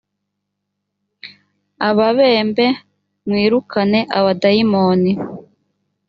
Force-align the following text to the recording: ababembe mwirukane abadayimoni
ababembe 1.87 2.65
mwirukane 3.27 3.99
abadayimoni 4.17 5.11